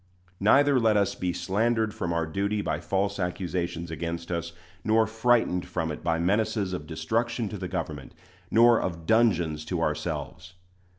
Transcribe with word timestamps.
Neither 0.39 0.79
let 0.79 0.97
us 0.97 1.13
be 1.13 1.31
slandered 1.31 1.93
from 1.93 2.11
our 2.11 2.25
duty 2.25 2.63
by 2.63 2.79
false 2.79 3.19
accusations 3.19 3.91
against 3.91 4.31
us, 4.31 4.51
nor 4.83 5.05
frightened 5.05 5.67
from 5.67 5.91
it 5.91 6.03
by 6.03 6.17
menaces 6.17 6.73
of 6.73 6.87
destruction 6.87 7.47
to 7.49 7.57
the 7.59 7.67
government, 7.67 8.15
nor 8.49 8.81
of 8.81 9.05
dungeons 9.05 9.63
to 9.65 9.79
ourselves. 9.79 10.55